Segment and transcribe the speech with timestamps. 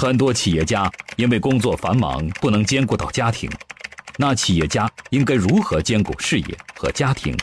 [0.00, 3.50] 很多企业家因为工作繁忙，不能兼顾到家庭。
[4.16, 7.36] 那企业家应该如何兼顾事业和家庭？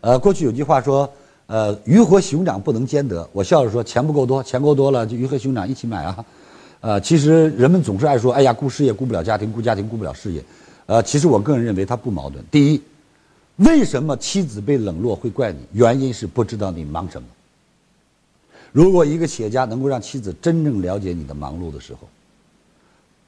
[0.00, 1.08] 呃，过去有句话说，
[1.46, 3.28] 呃，鱼和熊掌不能兼得。
[3.32, 6.24] 我笑着说，钱不够多，钱够多了就鱼和熊掌一起买啊。
[6.80, 10.42] 呃，其实人们总是爱说，哎呀，顾事业顾不了家庭，顾家庭顾不了事业。
[10.86, 12.44] 呃，其实我个人认为它不矛盾。
[12.50, 12.82] 第一，
[13.58, 15.60] 为什么妻子被冷落会怪你？
[15.74, 17.28] 原因是不知道你忙什么。
[18.72, 22.00] 如果一个企业家能够让妻子真正了解你的忙碌的时候，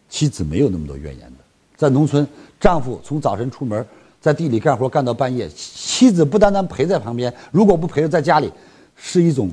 [0.09, 1.37] 妻子没有那么多怨言的。
[1.77, 2.27] 在农村，
[2.61, 3.85] 丈夫从早晨出门，
[4.21, 8.53] 在地里干活干到半夜，妻子不单单陪在旁边，如果不陪着在家里，
[8.95, 9.51] 是一种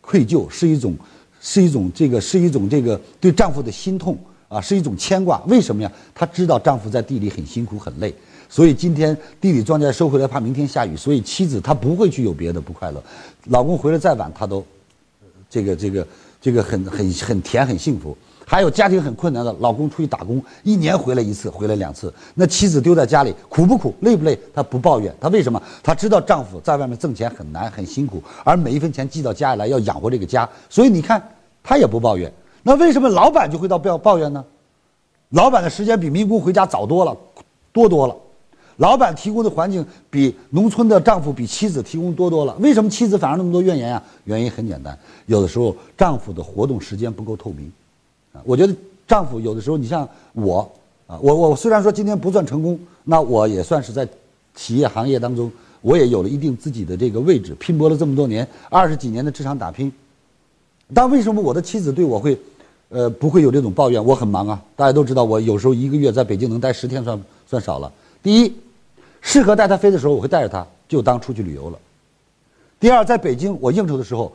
[0.00, 0.96] 愧疚，是一种，
[1.40, 4.16] 是一种这个，是一种这个对丈夫的心痛
[4.48, 5.42] 啊，是一种牵挂。
[5.48, 5.92] 为什么呀？
[6.14, 8.14] 她知道丈夫在地里很辛苦很累，
[8.48, 13.02] 所以今天地里庄稼收回来，怕明天下雨，所以妻子她不会去有别的不快乐。
[13.48, 14.64] 老公回来再晚，她都。
[15.48, 16.06] 这个这个
[16.40, 24.38] 这个很很很甜很幸福，还有家庭很困难的老公出去打工，一年回来一次，回来两次，那妻子丢在家里苦不苦累不累？
[24.54, 25.60] 她不抱怨，她为什么？
[25.82, 31.22] 她知道丈夫在外面挣钱很难很辛苦，而每一分钱寄到家里来要养活这个家，所以你看
[31.62, 32.32] 她也不抱怨。
[32.62, 34.44] 那为什么老板就会到抱抱怨呢？
[35.30, 37.16] 老板的时间比民工回家早多了，
[37.72, 38.16] 多多了。
[38.76, 44.02] 老板提供的环境比农村的丈夫比妻子提供多多了，为什么妻子反而那么多怨言啊？
[44.24, 47.72] 原因很简单，有的时候丈夫的活动时间不够透明，
[48.34, 48.74] 啊，我觉得
[49.08, 50.70] 丈夫有的时候，你像我，
[51.06, 54.06] 啊，我我虽然说今天不算成功，那我也算是在
[54.54, 59.90] 企业行业当中，我也有了一定自己的这个位置，拼搏了这么多年，二十几年的职场打拼，
[60.92, 62.38] 但为什么我的妻子对我会，
[62.90, 64.04] 呃，不会有这种抱怨？
[64.04, 67.90] 我很忙啊，大家都知道，我有时候一个月在北京能待十天算算少了。
[68.22, 68.52] 第一。
[69.26, 71.76] 适合带他飞的时候，我会带着他，就当出去旅游了。
[72.78, 74.32] 第二，在北京我应酬的时候，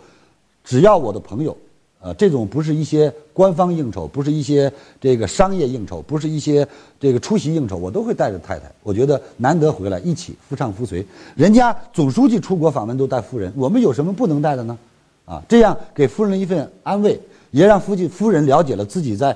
[0.66, 1.56] 只要我的朋友，
[2.02, 6.68] 呃，这种不是一些官方应酬，不是一些这个商业应酬，不是一些
[7.00, 8.70] 这个出席应酬，我都会带着太太。
[8.84, 11.06] 我觉得难得回来，一起夫唱妇随。
[11.38, 14.78] 人家总书记出国访问都带夫人，我们有什么不能带的呢？
[15.24, 17.18] 啊，这样给夫人一份安慰，
[17.52, 19.36] 也让夫妻夫人了解了自己在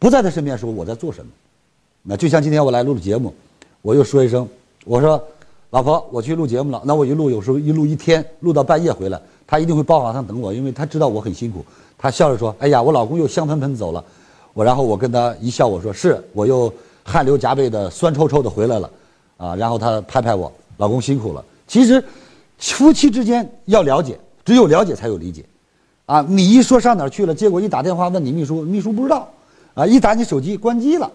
[0.00, 1.30] 不在他身边的时候我在做什么。
[2.02, 3.32] 那就像今天我来录的节目。
[3.82, 4.46] 我又说一声，
[4.84, 5.22] 我说，
[5.70, 6.82] 老婆，我去录节目了。
[6.84, 11.64] 那我一录，有时候一录一天，录到半夜回来，他一定会抱好汤等我，因为他知道我很辛苦。
[11.96, 14.04] 他笑着说：“哎呀，我老公又香喷喷走了。”
[14.52, 16.72] 我然后我跟他一笑，我说：“是，我又
[17.04, 18.90] 汗流浃背的、酸臭臭的回来了。”
[19.38, 21.42] 啊，然后他拍拍我，老公辛苦了。
[21.66, 22.02] 其实，
[22.58, 25.44] 夫妻之间要了解，只有了解才有理解。
[26.04, 29.28] 啊，你一说上哪儿去了，结果一打电话问你秘书，秘书不知道。
[29.72, 31.10] 啊，一打你手机关机了。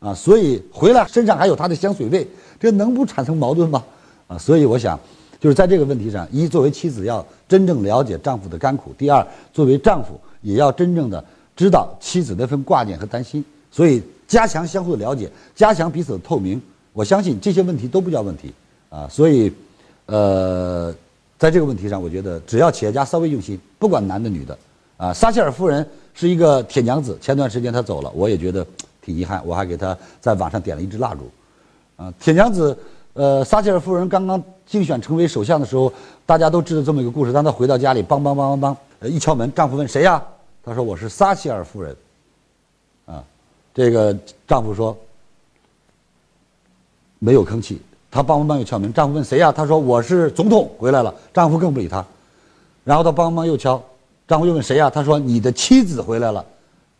[0.00, 2.26] 啊，所以回来身上还有他的香水味，
[2.58, 3.84] 这能不产生矛盾吗？
[4.26, 4.98] 啊，所以我想，
[5.38, 11.22] 就是在这个问题上，一作为妻子要真正了解丈夫的甘苦；第二，作为丈夫也要真正的
[11.54, 13.44] 知道妻子那份挂念和担心。
[13.70, 16.60] 所以加强相互的了解，加强彼此的透明，
[16.94, 18.52] 我相信这些问题都不叫问题。
[18.88, 19.52] 啊，所以，
[20.06, 20.92] 呃，
[21.38, 24.58] 在这个问题上，我觉得只要企业家稍微用心，不管男的女的，
[24.96, 28.66] 啊，撒切尔夫人是一个铁娘子，前段时间她走了，我也觉得。
[29.02, 31.30] 挺遗憾，我还给他在网上点了一支蜡烛，
[31.96, 32.76] 啊，铁娘子，
[33.14, 35.92] 呃，撒切尔夫人刚刚竞选成为首相的时候，
[36.26, 37.32] 大家都知道这么一个故事。
[37.32, 40.22] 当她回到家里，梆梆梆梆梆，一敲门，丈夫问谁呀？
[40.62, 41.96] 她说我是撒切尔夫人，
[43.06, 43.24] 啊，
[43.74, 44.16] 这个
[44.46, 44.96] 丈夫说
[47.18, 47.80] 没有吭气。
[48.10, 49.50] 她梆梆梆又敲门，丈夫问谁呀？
[49.50, 51.14] 她说我是总统回来了。
[51.32, 52.04] 丈夫更不理她，
[52.84, 53.82] 然后她梆梆又敲，
[54.28, 54.90] 丈夫又问谁呀？
[54.90, 56.44] 她说你的妻子回来了。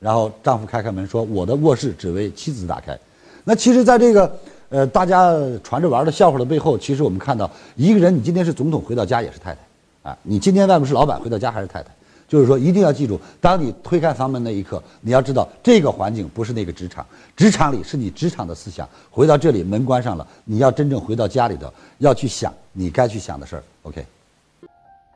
[0.01, 2.99] 然后丈夫开开门说：“我的卧室只为妻子打开。”
[3.45, 4.39] 那其实，在这个
[4.71, 11.91] 呃大家传着玩的笑话的背后，其实我们看到一个人，你今天是总统回到家也是太太，啊，你今天外面是老板回到家还是太太。
[12.27, 17.05] 就是说，一定要记住，当你推开房门那一刻，你要知道这个环境不是那个职场，
[17.37, 18.89] 职场里是你职场的思想。
[19.11, 23.63] 回到这里，门关上了，你要真正回到家里头，要去想你该去想的事儿。
[23.83, 24.07] OK。